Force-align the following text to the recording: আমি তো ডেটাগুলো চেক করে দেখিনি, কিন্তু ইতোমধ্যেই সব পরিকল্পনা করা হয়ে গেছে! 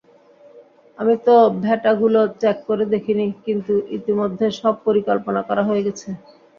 আমি 0.97 1.15
তো 1.25 1.33
ডেটাগুলো 1.63 2.19
চেক 2.41 2.57
করে 2.67 2.85
দেখিনি, 2.93 3.25
কিন্তু 3.45 3.73
ইতোমধ্যেই 3.97 4.53
সব 4.61 4.73
পরিকল্পনা 4.87 5.41
করা 5.49 5.63
হয়ে 5.67 5.85
গেছে! 5.87 6.07